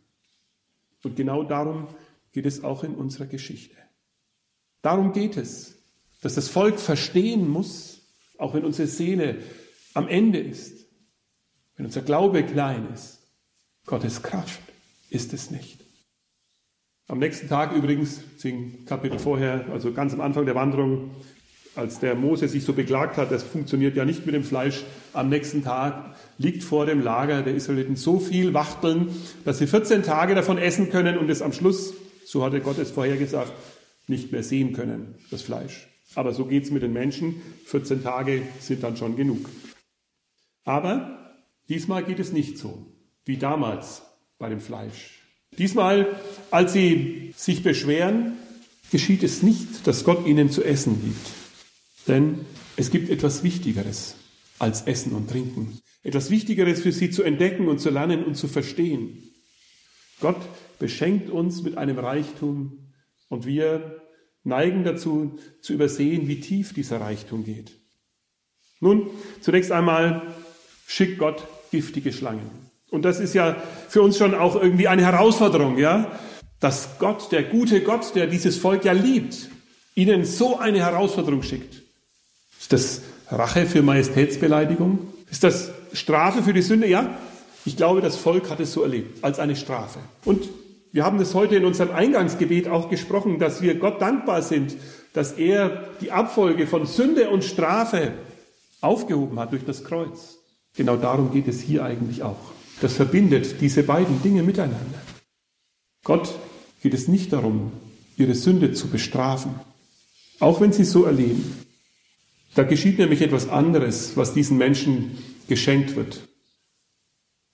Und 1.02 1.16
genau 1.16 1.42
darum 1.42 1.88
geht 2.32 2.46
es 2.46 2.64
auch 2.64 2.84
in 2.84 2.94
unserer 2.94 3.26
Geschichte. 3.26 3.76
Darum 4.80 5.12
geht 5.12 5.36
es, 5.36 5.76
dass 6.22 6.34
das 6.34 6.48
Volk 6.48 6.80
verstehen 6.80 7.48
muss, 7.48 8.00
auch 8.38 8.54
wenn 8.54 8.64
unsere 8.64 8.88
Seele 8.88 9.38
am 9.94 10.08
Ende 10.08 10.38
ist, 10.38 10.86
wenn 11.76 11.86
unser 11.86 12.02
Glaube 12.02 12.42
klein 12.42 12.88
ist, 12.92 13.20
Gottes 13.86 14.22
Kraft 14.22 14.60
ist 15.10 15.32
es 15.32 15.50
nicht. 15.50 15.80
Am 17.08 17.18
nächsten 17.18 17.48
Tag 17.48 17.72
übrigens, 17.72 18.20
zehn 18.38 18.86
Kapitel 18.86 19.18
vorher, 19.18 19.66
also 19.72 19.92
ganz 19.92 20.12
am 20.14 20.20
Anfang 20.20 20.46
der 20.46 20.54
Wanderung, 20.54 21.10
als 21.74 21.98
der 21.98 22.14
Mose 22.14 22.48
sich 22.48 22.64
so 22.64 22.72
beklagt 22.72 23.16
hat, 23.16 23.30
das 23.30 23.42
funktioniert 23.42 23.96
ja 23.96 24.04
nicht 24.04 24.26
mit 24.26 24.34
dem 24.34 24.44
Fleisch, 24.44 24.84
am 25.12 25.28
nächsten 25.28 25.64
Tag 25.64 26.16
liegt 26.38 26.62
vor 26.62 26.86
dem 26.86 27.02
Lager 27.02 27.42
der 27.42 27.54
Israeliten 27.54 27.96
so 27.96 28.18
viel 28.18 28.54
Wachteln, 28.54 29.08
dass 29.44 29.58
sie 29.58 29.66
14 29.66 30.02
Tage 30.02 30.34
davon 30.34 30.58
essen 30.58 30.90
können 30.90 31.18
und 31.18 31.30
es 31.30 31.42
am 31.42 31.52
Schluss, 31.52 31.94
so 32.24 32.44
hatte 32.44 32.60
Gott 32.60 32.78
es 32.78 32.90
vorhergesagt, 32.90 33.52
nicht 34.06 34.32
mehr 34.32 34.42
sehen 34.42 34.72
können, 34.72 35.14
das 35.30 35.42
Fleisch. 35.42 35.88
Aber 36.14 36.34
so 36.34 36.44
geht 36.44 36.64
es 36.64 36.70
mit 36.70 36.82
den 36.82 36.92
Menschen. 36.92 37.40
14 37.66 38.02
Tage 38.02 38.42
sind 38.60 38.82
dann 38.82 38.96
schon 38.96 39.16
genug. 39.16 39.48
Aber 40.64 41.34
diesmal 41.68 42.04
geht 42.04 42.18
es 42.18 42.32
nicht 42.32 42.58
so 42.58 42.86
wie 43.24 43.36
damals 43.36 44.02
bei 44.38 44.48
dem 44.48 44.60
Fleisch. 44.60 45.20
Diesmal, 45.58 46.16
als 46.50 46.72
sie 46.72 47.32
sich 47.36 47.62
beschweren, 47.62 48.36
geschieht 48.90 49.22
es 49.22 49.42
nicht, 49.42 49.86
dass 49.86 50.04
Gott 50.04 50.26
ihnen 50.26 50.50
zu 50.50 50.64
essen 50.64 51.00
gibt. 51.02 51.30
Denn 52.08 52.44
es 52.76 52.90
gibt 52.90 53.10
etwas 53.10 53.42
Wichtigeres 53.42 54.16
als 54.58 54.82
Essen 54.82 55.12
und 55.12 55.30
Trinken. 55.30 55.78
Etwas 56.02 56.30
Wichtigeres 56.30 56.80
für 56.80 56.92
sie 56.92 57.10
zu 57.10 57.22
entdecken 57.22 57.68
und 57.68 57.80
zu 57.80 57.90
lernen 57.90 58.24
und 58.24 58.36
zu 58.36 58.48
verstehen. 58.48 59.30
Gott 60.20 60.40
beschenkt 60.82 61.30
uns 61.30 61.62
mit 61.62 61.78
einem 61.78 61.96
Reichtum 61.96 62.92
und 63.28 63.46
wir 63.46 64.02
neigen 64.42 64.82
dazu 64.82 65.38
zu 65.60 65.74
übersehen, 65.74 66.26
wie 66.26 66.40
tief 66.40 66.74
dieser 66.74 67.00
Reichtum 67.00 67.44
geht. 67.44 67.78
Nun, 68.80 69.08
zunächst 69.40 69.70
einmal 69.70 70.22
schickt 70.88 71.20
Gott 71.20 71.46
giftige 71.70 72.12
Schlangen. 72.12 72.50
Und 72.90 73.04
das 73.04 73.20
ist 73.20 73.32
ja 73.32 73.62
für 73.88 74.02
uns 74.02 74.18
schon 74.18 74.34
auch 74.34 74.56
irgendwie 74.56 74.88
eine 74.88 75.02
Herausforderung, 75.02 75.78
ja, 75.78 76.18
dass 76.58 76.98
Gott, 76.98 77.30
der 77.30 77.44
gute 77.44 77.82
Gott, 77.82 78.16
der 78.16 78.26
dieses 78.26 78.56
Volk 78.56 78.84
ja 78.84 78.92
liebt, 78.92 79.50
ihnen 79.94 80.24
so 80.24 80.58
eine 80.58 80.80
Herausforderung 80.80 81.44
schickt. 81.44 81.80
Ist 82.60 82.72
das 82.72 83.02
Rache 83.28 83.66
für 83.66 83.82
Majestätsbeleidigung? 83.82 84.98
Ist 85.30 85.44
das 85.44 85.70
Strafe 85.92 86.42
für 86.42 86.52
die 86.52 86.62
Sünde? 86.62 86.88
Ja, 86.88 87.16
ich 87.64 87.76
glaube, 87.76 88.00
das 88.00 88.16
Volk 88.16 88.50
hat 88.50 88.58
es 88.58 88.72
so 88.72 88.82
erlebt, 88.82 89.22
als 89.22 89.38
eine 89.38 89.54
Strafe. 89.54 90.00
Und 90.24 90.48
wir 90.92 91.04
haben 91.04 91.18
das 91.18 91.34
heute 91.34 91.56
in 91.56 91.64
unserem 91.64 91.94
Eingangsgebet 91.94 92.68
auch 92.68 92.90
gesprochen, 92.90 93.38
dass 93.38 93.62
wir 93.62 93.76
Gott 93.76 94.02
dankbar 94.02 94.42
sind, 94.42 94.76
dass 95.14 95.32
er 95.32 95.88
die 96.02 96.12
Abfolge 96.12 96.66
von 96.66 96.86
Sünde 96.86 97.30
und 97.30 97.44
Strafe 97.44 98.12
aufgehoben 98.82 99.38
hat 99.38 99.52
durch 99.52 99.64
das 99.64 99.84
Kreuz. 99.84 100.36
Genau 100.76 100.96
darum 100.96 101.32
geht 101.32 101.48
es 101.48 101.60
hier 101.60 101.84
eigentlich 101.84 102.22
auch. 102.22 102.52
Das 102.82 102.94
verbindet 102.94 103.60
diese 103.60 103.82
beiden 103.82 104.22
Dinge 104.22 104.42
miteinander. 104.42 105.00
Gott 106.04 106.34
geht 106.82 106.94
es 106.94 107.08
nicht 107.08 107.32
darum, 107.32 107.72
ihre 108.18 108.34
Sünde 108.34 108.72
zu 108.72 108.88
bestrafen, 108.88 109.54
auch 110.40 110.60
wenn 110.60 110.72
sie 110.72 110.84
so 110.84 111.04
erleben. 111.04 111.64
Da 112.54 112.64
geschieht 112.64 112.98
nämlich 112.98 113.22
etwas 113.22 113.48
anderes, 113.48 114.16
was 114.16 114.34
diesen 114.34 114.58
Menschen 114.58 115.16
geschenkt 115.48 115.96
wird. 115.96 116.28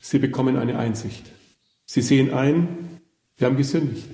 Sie 0.01 0.19
bekommen 0.19 0.57
eine 0.57 0.79
Einsicht. 0.79 1.25
Sie 1.87 2.03
sehen 2.03 2.33
ein, 2.33 2.98
wir 3.39 3.47
haben 3.47 3.57
gesündigt. 3.57 4.07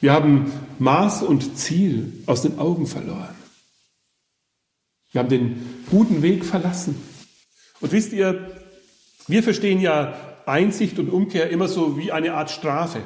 Wir 0.00 0.12
haben 0.12 0.50
Maß 0.78 1.22
und 1.22 1.58
Ziel 1.58 2.12
aus 2.26 2.42
den 2.42 2.58
Augen 2.58 2.86
verloren. 2.86 3.34
Wir 5.12 5.20
haben 5.20 5.28
den 5.28 5.84
guten 5.90 6.22
Weg 6.22 6.44
verlassen. 6.44 7.00
Und 7.80 7.92
wisst 7.92 8.12
ihr, 8.12 8.50
wir 9.26 9.42
verstehen 9.42 9.80
ja 9.80 10.14
Einsicht 10.46 10.98
und 10.98 11.10
Umkehr 11.10 11.50
immer 11.50 11.68
so 11.68 11.98
wie 11.98 12.12
eine 12.12 12.34
Art 12.34 12.50
Strafe. 12.50 13.02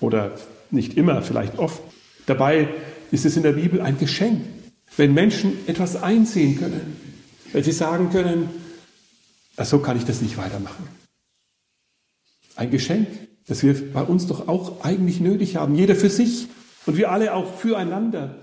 Oder 0.00 0.38
nicht 0.70 0.96
immer, 0.96 1.22
vielleicht 1.22 1.58
oft. 1.58 1.82
Dabei 2.26 2.68
ist 3.10 3.24
es 3.24 3.36
in 3.36 3.42
der 3.42 3.52
Bibel 3.52 3.80
ein 3.80 3.98
Geschenk, 3.98 4.44
wenn 4.96 5.12
Menschen 5.12 5.66
etwas 5.66 6.02
einsehen 6.02 6.58
können, 6.58 6.96
wenn 7.52 7.64
sie 7.64 7.72
sagen 7.72 8.10
können, 8.10 8.48
so 9.58 9.80
kann 9.80 9.96
ich 9.96 10.04
das 10.04 10.22
nicht 10.22 10.36
weitermachen. 10.36 10.88
Ein 12.56 12.70
Geschenk, 12.70 13.08
das 13.46 13.62
wir 13.62 13.92
bei 13.92 14.02
uns 14.02 14.26
doch 14.26 14.48
auch 14.48 14.84
eigentlich 14.84 15.20
nötig 15.20 15.56
haben, 15.56 15.74
jeder 15.74 15.96
für 15.96 16.10
sich 16.10 16.48
und 16.86 16.96
wir 16.96 17.10
alle 17.10 17.34
auch 17.34 17.54
füreinander, 17.54 18.36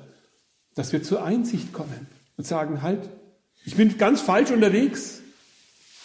dass 0.75 0.91
wir 0.93 1.03
zur 1.03 1.23
Einsicht 1.23 1.73
kommen 1.73 2.07
und 2.37 2.45
sagen, 2.45 2.81
halt, 2.81 3.09
ich 3.65 3.75
bin 3.75 3.97
ganz 3.97 4.21
falsch 4.21 4.51
unterwegs, 4.51 5.21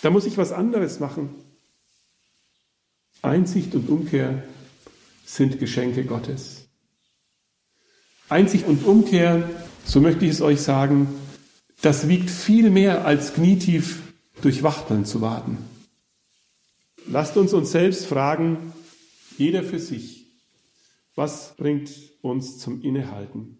da 0.02 0.10
muss 0.10 0.26
ich 0.26 0.36
was 0.36 0.52
anderes 0.52 1.00
machen. 1.00 1.34
Einsicht 3.22 3.74
und 3.74 3.88
Umkehr 3.88 4.42
sind 5.24 5.58
Geschenke 5.58 6.04
Gottes. 6.04 6.68
Einsicht 8.28 8.66
und 8.66 8.84
Umkehr, 8.84 9.48
so 9.84 10.00
möchte 10.00 10.24
ich 10.24 10.32
es 10.32 10.40
euch 10.40 10.60
sagen, 10.60 11.08
das 11.80 12.08
wiegt 12.08 12.30
viel 12.30 12.70
mehr 12.70 13.06
als 13.06 13.34
knietief 13.34 14.02
durch 14.40 14.62
Wachteln 14.62 15.04
zu 15.04 15.20
warten. 15.20 15.58
Lasst 17.06 17.36
uns 17.36 17.52
uns 17.52 17.70
selbst 17.70 18.06
fragen, 18.06 18.72
jeder 19.38 19.62
für 19.62 19.78
sich, 19.78 20.26
was 21.14 21.54
bringt 21.56 21.90
uns 22.22 22.58
zum 22.58 22.82
Innehalten? 22.82 23.58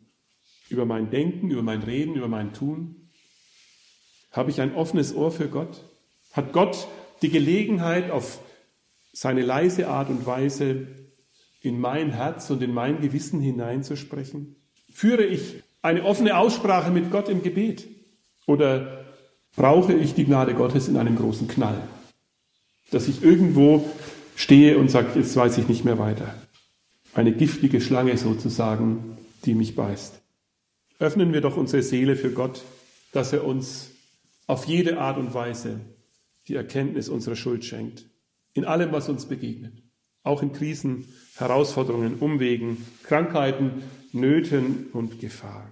Über 0.69 0.87
mein 0.87 1.11
Denken, 1.11 1.51
über 1.51 1.63
mein 1.63 1.83
Reden, 1.83 2.15
über 2.15 2.29
mein 2.29 2.53
Tun? 2.53 3.11
Habe 4.33 4.51
ich 4.51 4.61
ein 4.61 4.75
offenes 4.75 5.15
Ohr 5.15 5.31
für 5.31 5.49
Gott? 5.49 5.85
Hat 6.33 6.53
Gott 6.53 6.89
die 7.23 7.31
Gelegenheit, 7.31 8.11
auf 8.11 8.41
seine 9.13 9.43
leise 9.43 9.89
Art 9.89 10.11
und 10.11 10.27
Weise 10.27 10.89
in 11.61 11.79
mein 11.79 12.13
Herz 12.13 12.51
und 12.51 12.63
in 12.63 12.75
mein 12.75 13.01
Gewissen 13.01 13.41
hineinzusprechen? 13.41 14.57
Führe 14.93 15.25
ich 15.25 15.63
eine 15.83 16.05
offene 16.05 16.37
Aussprache 16.37 16.91
mit 16.91 17.11
Gott 17.11 17.29
im 17.29 17.43
Gebet? 17.43 17.87
Oder 18.47 19.05
brauche 19.55 19.93
ich 19.93 20.15
die 20.15 20.25
Gnade 20.25 20.55
Gottes 20.55 20.89
in 20.89 20.97
einem 20.97 21.17
großen 21.17 21.47
Knall? 21.47 21.89
Dass 22.91 23.07
ich 23.07 23.23
irgendwo 23.23 23.89
stehe 24.37 24.79
und 24.79 24.91
sage, 24.91 25.19
jetzt 25.19 25.37
weiß 25.37 25.59
ich 25.59 25.69
nicht 25.69 25.85
mehr 25.85 25.99
weiter. 25.99 26.35
Eine 27.15 27.33
giftige 27.33 27.81
Schlange 27.81 28.17
sozusagen, 28.17 29.17
die 29.45 29.55
mich 29.55 29.77
beißt. 29.77 30.21
Öffnen 30.99 31.33
wir 31.33 31.41
doch 31.41 31.57
unsere 31.57 31.83
Seele 31.83 32.17
für 32.17 32.31
Gott, 32.31 32.63
dass 33.13 33.33
er 33.33 33.45
uns 33.45 33.91
auf 34.47 34.67
jede 34.67 34.99
Art 34.99 35.19
und 35.19 35.35
Weise 35.35 35.81
die 36.49 36.55
Erkenntnis 36.55 37.09
unserer 37.09 37.37
Schuld 37.37 37.65
schenkt. 37.65 38.07
In 38.53 38.65
allem, 38.65 38.93
was 38.93 39.09
uns 39.09 39.27
begegnet. 39.27 39.83
Auch 40.23 40.43
in 40.43 40.53
Krisen, 40.53 41.07
Herausforderungen, 41.37 42.17
Umwegen, 42.17 42.85
Krankheiten, 43.03 43.83
Nöten 44.13 44.87
und 44.93 45.21
Gefahr. 45.21 45.71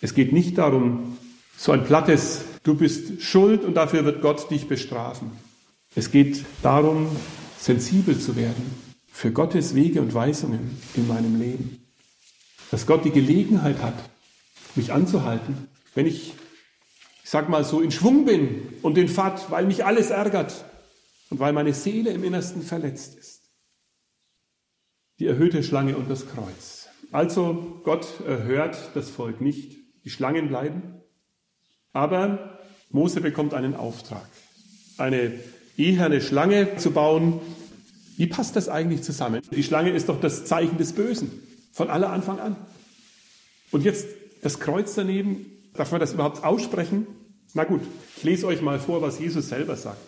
Es 0.00 0.14
geht 0.14 0.32
nicht 0.32 0.56
darum, 0.58 1.18
so 1.56 1.72
ein 1.72 1.84
plattes, 1.84 2.44
du 2.62 2.74
bist 2.74 3.22
schuld 3.22 3.64
und 3.64 3.74
dafür 3.74 4.04
wird 4.04 4.22
Gott 4.22 4.50
dich 4.50 4.66
bestrafen. 4.66 5.32
Es 5.94 6.10
geht 6.10 6.44
darum, 6.62 7.08
sensibel 7.60 8.18
zu 8.18 8.36
werden 8.36 8.74
für 9.12 9.32
Gottes 9.32 9.74
Wege 9.74 10.00
und 10.00 10.14
Weisungen 10.14 10.80
in 10.94 11.06
meinem 11.06 11.38
Leben. 11.38 11.86
Dass 12.70 12.86
Gott 12.86 13.04
die 13.04 13.10
Gelegenheit 13.10 13.82
hat, 13.82 13.94
mich 14.76 14.92
anzuhalten, 14.92 15.68
wenn 15.94 16.06
ich, 16.06 16.34
ich 17.22 17.30
sag 17.30 17.48
mal 17.48 17.64
so, 17.64 17.80
in 17.80 17.90
Schwung 17.90 18.24
bin 18.24 18.78
und 18.82 18.96
in 18.96 19.08
Fahrt, 19.08 19.50
weil 19.50 19.66
mich 19.66 19.84
alles 19.84 20.10
ärgert 20.10 20.64
und 21.28 21.38
weil 21.38 21.52
meine 21.52 21.74
Seele 21.74 22.10
im 22.10 22.24
Innersten 22.24 22.62
verletzt 22.62 23.18
ist. 23.18 23.42
Die 25.18 25.26
erhöhte 25.26 25.62
Schlange 25.62 25.96
und 25.96 26.08
das 26.08 26.26
Kreuz. 26.28 26.88
Also 27.12 27.80
Gott 27.84 28.06
erhört 28.26 28.90
das 28.94 29.10
Volk 29.10 29.40
nicht. 29.40 29.76
Die 30.04 30.10
Schlangen 30.10 30.48
bleiben. 30.48 31.02
Aber 31.92 32.58
Mose 32.90 33.20
bekommt 33.20 33.52
einen 33.52 33.74
Auftrag, 33.74 34.28
eine 34.96 35.38
eherne 35.80 36.20
Schlange 36.20 36.76
zu 36.76 36.90
bauen. 36.90 37.40
Wie 38.16 38.26
passt 38.26 38.56
das 38.56 38.68
eigentlich 38.68 39.02
zusammen? 39.02 39.40
Die 39.50 39.62
Schlange 39.62 39.90
ist 39.90 40.08
doch 40.08 40.20
das 40.20 40.44
Zeichen 40.44 40.78
des 40.78 40.92
Bösen 40.92 41.30
von 41.72 41.88
aller 41.88 42.10
Anfang 42.10 42.38
an. 42.38 42.56
Und 43.70 43.84
jetzt 43.84 44.06
das 44.42 44.60
Kreuz 44.60 44.94
daneben, 44.94 45.46
darf 45.74 45.90
man 45.92 46.00
das 46.00 46.12
überhaupt 46.12 46.44
aussprechen? 46.44 47.06
Na 47.54 47.64
gut, 47.64 47.80
ich 48.16 48.24
lese 48.24 48.46
euch 48.46 48.62
mal 48.62 48.78
vor, 48.78 49.02
was 49.02 49.18
Jesus 49.18 49.48
selber 49.48 49.76
sagt. 49.76 49.98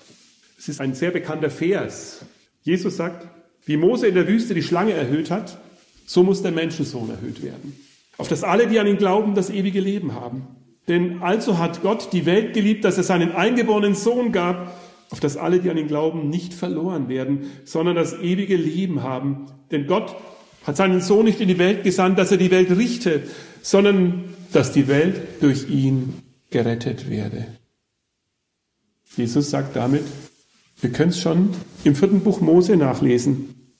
Es 0.58 0.68
ist 0.68 0.80
ein 0.80 0.94
sehr 0.94 1.10
bekannter 1.10 1.50
Vers. 1.50 2.20
Jesus 2.62 2.96
sagt, 2.96 3.26
wie 3.64 3.76
Mose 3.76 4.06
in 4.06 4.14
der 4.14 4.28
Wüste 4.28 4.54
die 4.54 4.62
Schlange 4.62 4.92
erhöht 4.92 5.30
hat, 5.30 5.58
so 6.06 6.22
muss 6.22 6.42
der 6.42 6.52
Menschensohn 6.52 7.10
erhöht 7.10 7.42
werden. 7.42 7.76
Auf 8.18 8.28
dass 8.28 8.44
alle, 8.44 8.66
die 8.66 8.78
an 8.78 8.86
ihn 8.86 8.98
glauben, 8.98 9.34
das 9.34 9.50
ewige 9.50 9.80
Leben 9.80 10.14
haben. 10.14 10.46
Denn 10.88 11.22
also 11.22 11.58
hat 11.58 11.82
Gott 11.82 12.12
die 12.12 12.26
Welt 12.26 12.54
geliebt, 12.54 12.84
dass 12.84 12.96
er 12.96 13.04
seinen 13.04 13.32
eingeborenen 13.32 13.94
Sohn 13.94 14.32
gab, 14.32 14.74
auf 15.12 15.21
dass 15.21 15.37
alle, 15.37 15.61
die 15.61 15.69
an 15.69 15.76
ihn 15.76 15.88
glauben, 15.88 16.31
nicht 16.31 16.54
verloren 16.54 17.09
werden, 17.11 17.50
sondern 17.64 17.95
das 17.95 18.14
ewige 18.14 18.57
Leben 18.57 19.02
haben. 19.02 19.47
Denn 19.71 19.87
Gott 19.87 20.16
hat 20.64 20.78
seinen 20.78 21.02
Sohn 21.02 21.26
nicht 21.26 21.40
in 21.40 21.49
die 21.49 21.59
Welt 21.59 21.85
gesandt, 21.85 22.19
dass 22.19 22.33
er 22.33 22.38
die 22.38 22.50
Welt 22.50 22.71
richte, 22.71 23.23
sondern 23.61 24.25
dass 24.52 24.73
die 24.73 24.88
Welt 24.88 25.42
durch 25.42 25.69
ihn 25.69 26.14
gerettet 26.50 27.11
werde. 27.11 27.47
Jesus 29.14 29.50
sagt 29.50 29.76
damit, 29.76 30.04
wir 30.81 30.90
können 30.90 31.11
es 31.11 31.21
schon 31.21 31.50
im 31.85 31.95
vierten 31.95 32.21
Buch 32.21 32.40
Mose 32.40 32.76
nachlesen. 32.76 33.75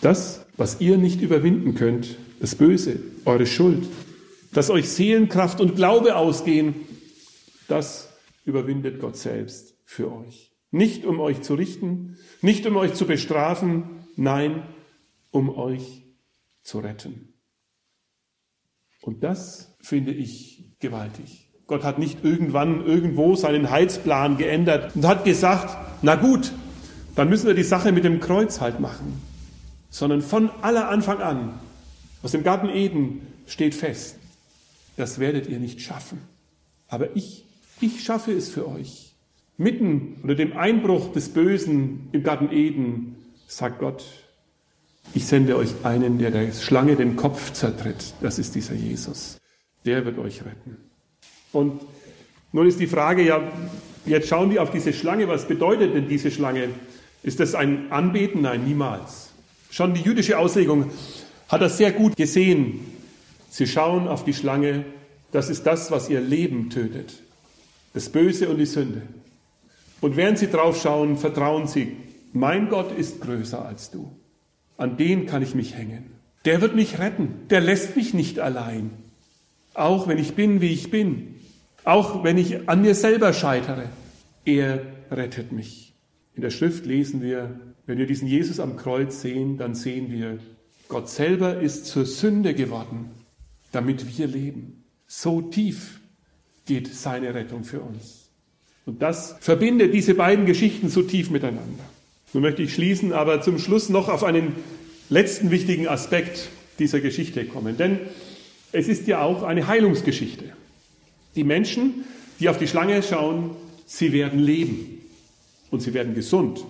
Das, 0.00 0.44
was 0.56 0.80
ihr 0.80 0.98
nicht 0.98 1.20
überwinden 1.20 1.76
könnt, 1.76 2.16
das 2.40 2.56
Böse, 2.56 2.98
eure 3.24 3.46
Schuld, 3.46 3.86
dass 4.52 4.68
euch 4.68 4.88
Seelenkraft 4.88 5.60
und 5.60 5.76
Glaube 5.76 6.16
ausgehen, 6.16 6.74
das 7.68 8.08
überwindet 8.44 9.00
Gott 9.00 9.16
selbst 9.16 9.74
für 9.84 10.12
euch. 10.12 10.51
Nicht 10.72 11.04
um 11.04 11.20
euch 11.20 11.42
zu 11.42 11.54
richten, 11.54 12.16
nicht 12.40 12.66
um 12.66 12.76
euch 12.76 12.94
zu 12.94 13.06
bestrafen, 13.06 14.04
nein, 14.16 14.66
um 15.30 15.48
euch 15.50 16.02
zu 16.62 16.80
retten. 16.80 17.34
Und 19.02 19.22
das 19.22 19.76
finde 19.80 20.12
ich 20.12 20.76
gewaltig. 20.80 21.50
Gott 21.66 21.84
hat 21.84 21.98
nicht 21.98 22.24
irgendwann 22.24 22.84
irgendwo 22.86 23.34
seinen 23.34 23.70
Heilsplan 23.70 24.36
geändert 24.36 24.96
und 24.96 25.06
hat 25.06 25.24
gesagt, 25.24 25.76
na 26.02 26.14
gut, 26.14 26.52
dann 27.16 27.28
müssen 27.28 27.46
wir 27.46 27.54
die 27.54 27.62
Sache 27.62 27.92
mit 27.92 28.04
dem 28.04 28.20
Kreuz 28.20 28.60
halt 28.60 28.80
machen. 28.80 29.20
Sondern 29.90 30.22
von 30.22 30.50
aller 30.62 30.88
Anfang 30.88 31.20
an, 31.20 31.58
aus 32.22 32.32
dem 32.32 32.44
Garten 32.44 32.68
Eden 32.68 33.26
steht 33.46 33.74
fest, 33.74 34.16
das 34.96 35.18
werdet 35.18 35.48
ihr 35.48 35.58
nicht 35.58 35.80
schaffen. 35.80 36.20
Aber 36.88 37.14
ich, 37.16 37.44
ich 37.80 38.04
schaffe 38.04 38.32
es 38.32 38.48
für 38.48 38.68
euch. 38.68 39.01
Mitten 39.62 40.16
unter 40.22 40.34
dem 40.34 40.56
Einbruch 40.56 41.12
des 41.12 41.28
Bösen 41.28 42.08
im 42.12 42.22
Garten 42.22 42.50
Eden 42.52 43.16
sagt 43.46 43.78
Gott, 43.78 44.04
ich 45.14 45.26
sende 45.26 45.56
euch 45.56 45.70
einen, 45.82 46.18
der 46.18 46.30
der 46.30 46.52
Schlange 46.52 46.96
den 46.96 47.16
Kopf 47.16 47.52
zertritt. 47.52 48.14
Das 48.20 48.38
ist 48.38 48.54
dieser 48.54 48.74
Jesus. 48.74 49.38
Der 49.84 50.04
wird 50.04 50.18
euch 50.18 50.42
retten. 50.44 50.76
Und 51.52 51.80
nun 52.52 52.66
ist 52.66 52.80
die 52.80 52.86
Frage 52.86 53.22
ja, 53.22 53.42
jetzt 54.06 54.28
schauen 54.28 54.50
wir 54.50 54.62
auf 54.62 54.70
diese 54.70 54.92
Schlange. 54.92 55.28
Was 55.28 55.46
bedeutet 55.46 55.94
denn 55.94 56.08
diese 56.08 56.30
Schlange? 56.30 56.68
Ist 57.22 57.40
das 57.40 57.54
ein 57.54 57.90
Anbeten? 57.92 58.42
Nein, 58.42 58.64
niemals. 58.64 59.30
Schon 59.70 59.94
die 59.94 60.02
jüdische 60.02 60.38
Auslegung 60.38 60.90
hat 61.48 61.60
das 61.60 61.78
sehr 61.78 61.92
gut 61.92 62.16
gesehen. 62.16 62.80
Sie 63.50 63.66
schauen 63.66 64.08
auf 64.08 64.24
die 64.24 64.34
Schlange, 64.34 64.84
das 65.30 65.50
ist 65.50 65.64
das, 65.64 65.90
was 65.90 66.08
ihr 66.08 66.20
Leben 66.20 66.70
tötet. 66.70 67.22
Das 67.92 68.08
Böse 68.08 68.48
und 68.48 68.58
die 68.58 68.66
Sünde. 68.66 69.02
Und 70.02 70.16
während 70.16 70.36
sie 70.36 70.48
drauf 70.48 70.78
schauen, 70.78 71.16
vertrauen 71.16 71.66
sie, 71.66 71.96
mein 72.34 72.68
Gott 72.68 72.92
ist 72.92 73.22
größer 73.22 73.64
als 73.64 73.90
du. 73.90 74.14
An 74.76 74.98
den 74.98 75.24
kann 75.24 75.40
ich 75.40 75.54
mich 75.54 75.74
hängen. 75.74 76.10
Der 76.44 76.60
wird 76.60 76.74
mich 76.74 76.98
retten. 76.98 77.46
Der 77.48 77.62
lässt 77.62 77.96
mich 77.96 78.12
nicht 78.12 78.38
allein. 78.38 78.90
Auch 79.72 80.06
wenn 80.06 80.18
ich 80.18 80.34
bin, 80.34 80.60
wie 80.60 80.72
ich 80.74 80.90
bin. 80.90 81.36
Auch 81.84 82.22
wenn 82.22 82.36
ich 82.36 82.68
an 82.68 82.82
mir 82.82 82.94
selber 82.94 83.32
scheitere. 83.32 83.84
Er 84.44 84.82
rettet 85.10 85.52
mich. 85.52 85.94
In 86.34 86.42
der 86.42 86.50
Schrift 86.50 86.84
lesen 86.84 87.22
wir, 87.22 87.58
wenn 87.86 87.96
wir 87.96 88.06
diesen 88.06 88.28
Jesus 88.28 88.60
am 88.60 88.76
Kreuz 88.76 89.22
sehen, 89.22 89.56
dann 89.56 89.74
sehen 89.74 90.12
wir, 90.12 90.38
Gott 90.88 91.08
selber 91.08 91.58
ist 91.58 91.86
zur 91.86 92.04
Sünde 92.04 92.52
geworden 92.52 93.10
damit 93.72 94.16
wir 94.16 94.26
leben. 94.26 94.84
So 95.06 95.42
tief 95.42 96.00
geht 96.66 96.94
seine 96.94 97.34
Rettung 97.34 97.64
für 97.64 97.80
uns. 97.80 98.21
Und 98.84 99.00
das 99.00 99.36
verbindet 99.40 99.94
diese 99.94 100.14
beiden 100.14 100.46
Geschichten 100.46 100.88
so 100.88 101.02
tief 101.02 101.30
miteinander. 101.30 101.84
Nun 102.32 102.42
möchte 102.42 102.62
ich 102.62 102.74
schließen, 102.74 103.12
aber 103.12 103.42
zum 103.42 103.58
Schluss 103.58 103.88
noch 103.88 104.08
auf 104.08 104.24
einen 104.24 104.56
letzten 105.08 105.50
wichtigen 105.50 105.86
Aspekt 105.86 106.48
dieser 106.78 107.00
Geschichte 107.00 107.44
kommen. 107.44 107.76
Denn 107.76 107.98
es 108.72 108.88
ist 108.88 109.06
ja 109.06 109.22
auch 109.22 109.42
eine 109.42 109.66
Heilungsgeschichte. 109.66 110.44
Die 111.36 111.44
Menschen, 111.44 112.04
die 112.40 112.48
auf 112.48 112.58
die 112.58 112.66
Schlange 112.66 113.02
schauen, 113.02 113.50
sie 113.86 114.12
werden 114.12 114.40
leben 114.40 115.00
und 115.70 115.80
sie 115.80 115.94
werden 115.94 116.14
gesund. 116.14 116.64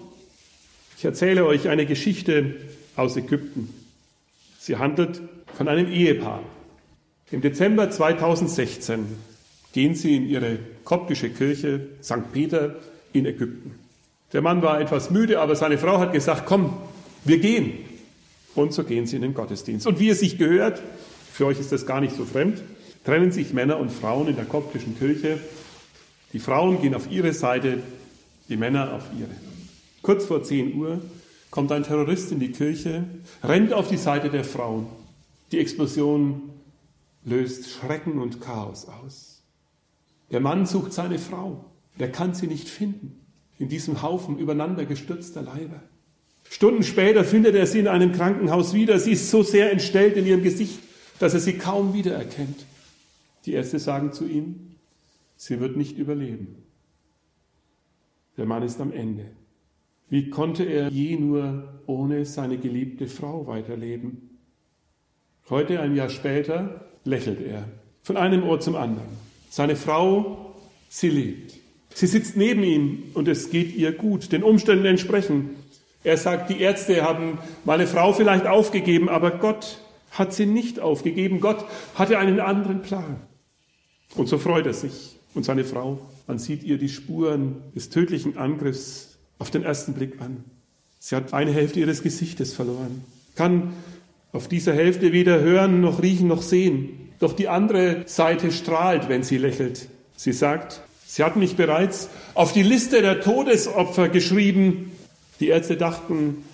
Ich 0.98 1.04
erzähle 1.04 1.46
euch 1.46 1.68
eine 1.68 1.86
Geschichte 1.86 2.56
aus 2.96 3.16
Ägypten. 3.16 3.72
Sie 4.58 4.76
handelt 4.76 5.20
von 5.54 5.68
einem 5.68 5.90
Ehepaar. 5.90 6.42
Im 7.30 7.40
Dezember 7.40 7.90
2016 7.90 9.06
gehen 9.72 9.94
sie 9.94 10.16
in 10.16 10.28
ihre 10.28 10.58
koptische 10.84 11.30
Kirche 11.30 11.88
St. 12.02 12.32
Peter 12.32 12.76
in 13.12 13.26
Ägypten. 13.26 13.74
Der 14.32 14.42
Mann 14.42 14.62
war 14.62 14.80
etwas 14.80 15.10
müde, 15.10 15.40
aber 15.40 15.56
seine 15.56 15.78
Frau 15.78 15.98
hat 15.98 16.12
gesagt, 16.12 16.46
komm, 16.46 16.72
wir 17.24 17.38
gehen. 17.38 17.72
Und 18.54 18.72
so 18.72 18.84
gehen 18.84 19.06
sie 19.06 19.16
in 19.16 19.22
den 19.22 19.34
Gottesdienst. 19.34 19.86
Und 19.86 20.00
wie 20.00 20.08
es 20.08 20.20
sich 20.20 20.38
gehört, 20.38 20.80
für 21.32 21.46
euch 21.46 21.60
ist 21.60 21.72
das 21.72 21.86
gar 21.86 22.00
nicht 22.00 22.14
so 22.14 22.24
fremd, 22.24 22.62
trennen 23.04 23.32
sich 23.32 23.52
Männer 23.52 23.78
und 23.78 23.90
Frauen 23.90 24.28
in 24.28 24.36
der 24.36 24.44
koptischen 24.44 24.98
Kirche. 24.98 25.38
Die 26.32 26.38
Frauen 26.38 26.80
gehen 26.80 26.94
auf 26.94 27.10
ihre 27.10 27.32
Seite, 27.32 27.78
die 28.48 28.56
Männer 28.56 28.94
auf 28.94 29.04
ihre. 29.18 29.30
Kurz 30.02 30.24
vor 30.24 30.42
10 30.42 30.74
Uhr 30.74 31.00
kommt 31.50 31.72
ein 31.72 31.82
Terrorist 31.84 32.32
in 32.32 32.40
die 32.40 32.52
Kirche, 32.52 33.04
rennt 33.44 33.72
auf 33.72 33.88
die 33.88 33.96
Seite 33.96 34.30
der 34.30 34.44
Frauen. 34.44 34.86
Die 35.52 35.58
Explosion 35.58 36.42
löst 37.24 37.70
Schrecken 37.70 38.18
und 38.18 38.40
Chaos 38.40 38.86
aus. 38.86 39.31
Der 40.32 40.40
Mann 40.40 40.66
sucht 40.66 40.92
seine 40.92 41.18
Frau. 41.18 41.66
Er 41.98 42.10
kann 42.10 42.34
sie 42.34 42.46
nicht 42.46 42.68
finden 42.68 43.20
in 43.58 43.68
diesem 43.68 44.02
Haufen 44.02 44.38
übereinander 44.38 44.86
gestürzter 44.86 45.42
Leiber. 45.42 45.80
Stunden 46.50 46.82
später 46.82 47.22
findet 47.22 47.54
er 47.54 47.66
sie 47.66 47.78
in 47.78 47.86
einem 47.86 48.12
Krankenhaus 48.12 48.74
wieder. 48.74 48.98
Sie 48.98 49.12
ist 49.12 49.30
so 49.30 49.42
sehr 49.42 49.70
entstellt 49.70 50.16
in 50.16 50.26
ihrem 50.26 50.42
Gesicht, 50.42 50.80
dass 51.20 51.34
er 51.34 51.40
sie 51.40 51.58
kaum 51.58 51.94
wiedererkennt. 51.94 52.66
Die 53.46 53.52
Ärzte 53.52 53.78
sagen 53.78 54.12
zu 54.12 54.26
ihm, 54.26 54.72
sie 55.36 55.60
wird 55.60 55.76
nicht 55.76 55.98
überleben. 55.98 56.56
Der 58.36 58.46
Mann 58.46 58.62
ist 58.62 58.80
am 58.80 58.92
Ende. 58.92 59.26
Wie 60.08 60.30
konnte 60.30 60.64
er 60.64 60.88
je 60.88 61.16
nur 61.16 61.80
ohne 61.86 62.24
seine 62.24 62.58
geliebte 62.58 63.06
Frau 63.06 63.46
weiterleben? 63.46 64.38
Heute, 65.48 65.80
ein 65.80 65.94
Jahr 65.94 66.08
später, 66.08 66.86
lächelt 67.04 67.40
er 67.40 67.68
von 68.02 68.16
einem 68.16 68.42
Ohr 68.42 68.60
zum 68.60 68.76
anderen. 68.76 69.31
Seine 69.52 69.76
Frau, 69.76 70.54
sie 70.88 71.10
lebt. 71.10 71.52
Sie 71.92 72.06
sitzt 72.06 72.38
neben 72.38 72.62
ihm 72.62 73.02
und 73.12 73.28
es 73.28 73.50
geht 73.50 73.76
ihr 73.76 73.92
gut, 73.92 74.32
den 74.32 74.42
Umständen 74.42 74.86
entsprechend. 74.86 75.50
Er 76.04 76.16
sagt, 76.16 76.48
die 76.48 76.58
Ärzte 76.58 77.02
haben 77.02 77.36
meine 77.66 77.86
Frau 77.86 78.14
vielleicht 78.14 78.46
aufgegeben, 78.46 79.10
aber 79.10 79.30
Gott 79.32 79.78
hat 80.10 80.32
sie 80.32 80.46
nicht 80.46 80.80
aufgegeben. 80.80 81.40
Gott 81.40 81.66
hatte 81.94 82.18
einen 82.18 82.40
anderen 82.40 82.80
Plan. 82.80 83.20
Und 84.14 84.26
so 84.26 84.38
freut 84.38 84.64
er 84.64 84.72
sich 84.72 85.18
und 85.34 85.44
seine 85.44 85.64
Frau. 85.64 85.98
Man 86.26 86.38
sieht 86.38 86.62
ihr 86.62 86.78
die 86.78 86.88
Spuren 86.88 87.56
des 87.76 87.90
tödlichen 87.90 88.38
Angriffs 88.38 89.18
auf 89.38 89.50
den 89.50 89.64
ersten 89.64 89.92
Blick 89.92 90.18
an. 90.22 90.44
Sie 90.98 91.14
hat 91.14 91.34
eine 91.34 91.52
Hälfte 91.52 91.78
ihres 91.78 92.02
Gesichtes 92.02 92.54
verloren, 92.54 93.04
kann 93.34 93.74
auf 94.32 94.48
dieser 94.48 94.72
Hälfte 94.72 95.12
weder 95.12 95.40
hören 95.40 95.82
noch 95.82 96.02
riechen 96.02 96.28
noch 96.28 96.40
sehen. 96.40 97.01
Doch 97.22 97.34
die 97.34 97.46
andere 97.46 98.02
Seite 98.06 98.50
strahlt, 98.50 99.08
wenn 99.08 99.22
sie 99.22 99.38
lächelt. 99.38 99.86
Sie 100.16 100.32
sagt, 100.32 100.80
sie 101.06 101.22
hat 101.22 101.36
mich 101.36 101.54
bereits 101.54 102.08
auf 102.34 102.52
die 102.52 102.64
Liste 102.64 103.00
der 103.00 103.20
Todesopfer 103.20 104.08
geschrieben. 104.08 104.90
Die 105.38 105.46
Ärzte 105.46 105.76
dachten, 105.76 106.44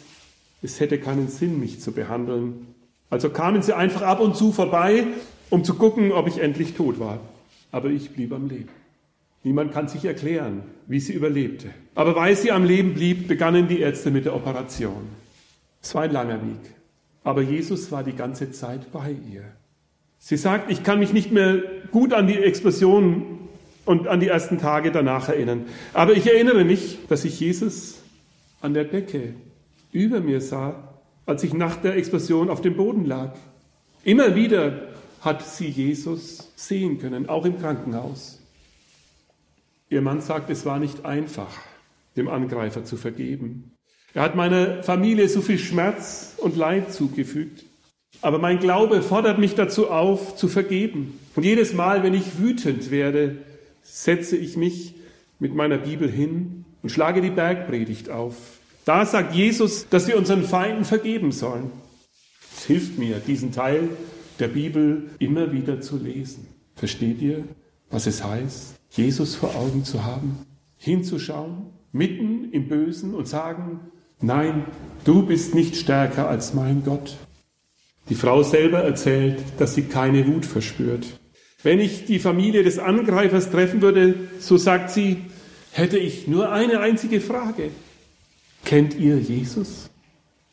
es 0.60 0.78
hätte 0.78 0.98
keinen 0.98 1.28
Sinn, 1.28 1.58
mich 1.58 1.80
zu 1.80 1.92
behandeln. 1.92 2.66
Also 3.08 3.30
kamen 3.30 3.62
sie 3.62 3.74
einfach 3.74 4.02
ab 4.02 4.20
und 4.20 4.36
zu 4.36 4.52
vorbei, 4.52 5.06
um 5.48 5.64
zu 5.64 5.72
gucken, 5.72 6.12
ob 6.12 6.28
ich 6.28 6.36
endlich 6.36 6.74
tot 6.74 7.00
war. 7.00 7.18
Aber 7.72 7.88
ich 7.88 8.10
blieb 8.10 8.34
am 8.34 8.46
Leben. 8.46 8.68
Niemand 9.44 9.72
kann 9.72 9.88
sich 9.88 10.04
erklären, 10.04 10.64
wie 10.86 11.00
sie 11.00 11.14
überlebte. 11.14 11.70
Aber 11.94 12.14
weil 12.14 12.36
sie 12.36 12.52
am 12.52 12.64
Leben 12.64 12.92
blieb, 12.92 13.26
begannen 13.26 13.68
die 13.68 13.80
Ärzte 13.80 14.10
mit 14.10 14.26
der 14.26 14.34
Operation. 14.34 15.08
Es 15.80 15.94
war 15.94 16.02
ein 16.02 16.12
langer 16.12 16.42
Weg. 16.42 16.74
Aber 17.24 17.40
Jesus 17.40 17.90
war 17.90 18.04
die 18.04 18.12
ganze 18.12 18.52
Zeit 18.52 18.92
bei 18.92 19.16
ihr. 19.32 19.44
Sie 20.18 20.36
sagt, 20.36 20.70
ich 20.70 20.82
kann 20.82 20.98
mich 20.98 21.12
nicht 21.12 21.32
mehr 21.32 21.62
gut 21.90 22.12
an 22.12 22.26
die 22.26 22.38
Explosion 22.38 23.48
und 23.84 24.08
an 24.08 24.20
die 24.20 24.28
ersten 24.28 24.58
Tage 24.58 24.92
danach 24.92 25.28
erinnern. 25.28 25.66
Aber 25.94 26.12
ich 26.12 26.26
erinnere 26.26 26.64
mich, 26.64 26.98
dass 27.08 27.24
ich 27.24 27.40
Jesus 27.40 28.02
an 28.60 28.74
der 28.74 28.84
Decke 28.84 29.34
über 29.92 30.20
mir 30.20 30.40
sah, 30.40 30.98
als 31.24 31.42
ich 31.44 31.54
nach 31.54 31.76
der 31.76 31.96
Explosion 31.96 32.50
auf 32.50 32.60
dem 32.60 32.76
Boden 32.76 33.04
lag. 33.04 33.34
Immer 34.04 34.34
wieder 34.34 34.88
hat 35.20 35.46
sie 35.46 35.68
Jesus 35.68 36.52
sehen 36.56 36.98
können, 36.98 37.28
auch 37.28 37.44
im 37.44 37.58
Krankenhaus. 37.58 38.40
Ihr 39.90 40.02
Mann 40.02 40.20
sagt, 40.20 40.50
es 40.50 40.66
war 40.66 40.78
nicht 40.78 41.04
einfach, 41.04 41.54
dem 42.16 42.28
Angreifer 42.28 42.84
zu 42.84 42.96
vergeben. 42.96 43.72
Er 44.14 44.22
hat 44.22 44.36
meiner 44.36 44.82
Familie 44.82 45.28
so 45.28 45.40
viel 45.40 45.58
Schmerz 45.58 46.34
und 46.38 46.56
Leid 46.56 46.92
zugefügt. 46.92 47.64
Aber 48.20 48.38
mein 48.38 48.58
Glaube 48.58 49.02
fordert 49.02 49.38
mich 49.38 49.54
dazu 49.54 49.90
auf, 49.90 50.36
zu 50.36 50.48
vergeben. 50.48 51.18
Und 51.36 51.44
jedes 51.44 51.72
Mal, 51.72 52.02
wenn 52.02 52.14
ich 52.14 52.38
wütend 52.38 52.90
werde, 52.90 53.36
setze 53.82 54.36
ich 54.36 54.56
mich 54.56 54.94
mit 55.38 55.54
meiner 55.54 55.78
Bibel 55.78 56.10
hin 56.10 56.64
und 56.82 56.90
schlage 56.90 57.20
die 57.20 57.30
Bergpredigt 57.30 58.10
auf. 58.10 58.34
Da 58.84 59.04
sagt 59.06 59.34
Jesus, 59.34 59.86
dass 59.88 60.08
wir 60.08 60.16
unseren 60.16 60.44
Feinden 60.44 60.84
vergeben 60.84 61.30
sollen. 61.30 61.70
Es 62.56 62.64
hilft 62.64 62.98
mir, 62.98 63.20
diesen 63.24 63.52
Teil 63.52 63.88
der 64.38 64.48
Bibel 64.48 65.10
immer 65.18 65.52
wieder 65.52 65.80
zu 65.80 65.96
lesen. 65.96 66.46
Versteht 66.74 67.20
ihr, 67.20 67.44
was 67.90 68.06
es 68.06 68.24
heißt, 68.24 68.76
Jesus 68.90 69.34
vor 69.34 69.54
Augen 69.54 69.84
zu 69.84 70.04
haben, 70.04 70.38
hinzuschauen, 70.76 71.66
mitten 71.92 72.50
im 72.52 72.68
Bösen 72.68 73.14
und 73.14 73.28
sagen, 73.28 73.80
nein, 74.20 74.64
du 75.04 75.24
bist 75.24 75.54
nicht 75.54 75.76
stärker 75.76 76.28
als 76.28 76.54
mein 76.54 76.84
Gott. 76.84 77.16
Die 78.08 78.14
Frau 78.14 78.42
selber 78.42 78.78
erzählt, 78.78 79.38
dass 79.58 79.74
sie 79.74 79.82
keine 79.82 80.26
Wut 80.26 80.46
verspürt. 80.46 81.06
Wenn 81.62 81.80
ich 81.80 82.06
die 82.06 82.18
Familie 82.18 82.62
des 82.62 82.78
Angreifers 82.78 83.50
treffen 83.50 83.82
würde, 83.82 84.14
so 84.38 84.56
sagt 84.56 84.90
sie, 84.90 85.24
hätte 85.72 85.98
ich 85.98 86.26
nur 86.26 86.50
eine 86.50 86.80
einzige 86.80 87.20
Frage. 87.20 87.70
Kennt 88.64 88.94
ihr 88.94 89.18
Jesus? 89.18 89.90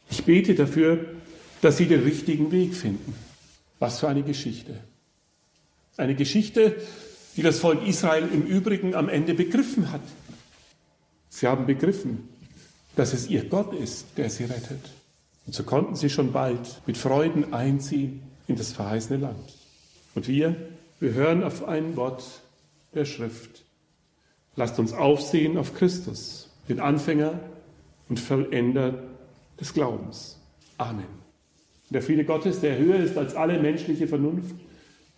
Ich 0.10 0.24
bete 0.26 0.56
dafür, 0.56 1.06
dass 1.62 1.78
sie 1.78 1.86
den 1.86 2.04
richtigen 2.04 2.52
Weg 2.52 2.76
finden. 2.76 3.14
Was 3.80 4.00
für 4.00 4.08
eine 4.08 4.24
Geschichte. 4.24 4.80
Eine 5.98 6.16
Geschichte, 6.16 6.76
die 7.38 7.42
das 7.42 7.60
Volk 7.60 7.86
Israel 7.88 8.28
im 8.32 8.46
Übrigen 8.46 8.96
am 8.96 9.10
Ende 9.10 9.34
begriffen 9.34 9.92
hat. 9.92 10.02
Sie 11.30 11.48
haben 11.48 11.66
begriffen, 11.66 12.30
dass 12.96 13.14
es 13.14 13.30
ihr 13.30 13.46
Gott 13.46 13.74
ist, 13.74 14.06
der 14.18 14.30
sie 14.30 14.46
rettet. 14.46 14.80
Und 15.46 15.54
so 15.54 15.64
konnten 15.64 15.96
sie 15.96 16.10
schon 16.10 16.32
bald 16.32 16.82
mit 16.86 16.98
Freuden 16.98 17.54
einziehen 17.54 18.22
in 18.48 18.56
das 18.56 18.74
verheißene 18.74 19.20
Land. 19.20 19.54
Und 20.16 20.28
wir, 20.28 20.56
wir 21.00 21.14
hören 21.14 21.44
auf 21.44 21.68
ein 21.68 21.96
Wort 21.96 22.24
der 22.94 23.06
Schrift. 23.06 23.64
Lasst 24.56 24.80
uns 24.80 24.94
aufsehen 24.94 25.58
auf 25.58 25.76
Christus, 25.76 26.50
den 26.70 26.80
Anfänger 26.80 27.40
und 28.10 28.20
Vollender 28.20 29.04
des 29.60 29.74
Glaubens. 29.74 30.40
Amen. 30.78 31.26
Der 31.90 32.02
Friede 32.02 32.26
Gottes, 32.26 32.62
der 32.62 32.78
höher 32.78 33.00
ist 33.00 33.18
als 33.18 33.36
alle 33.36 33.62
menschliche 33.62 34.08
Vernunft, 34.08 34.56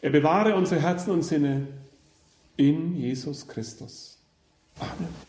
er 0.02 0.10
bewahre 0.10 0.56
unsere 0.56 0.82
Herzen 0.82 1.12
und 1.12 1.24
Sinne 1.24 1.68
in 2.56 2.96
Jesus 2.96 3.48
Christus. 3.48 4.20
Amen. 4.80 5.26